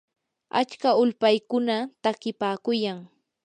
[0.59, 2.99] achka ulpaykuna takipaakuyan.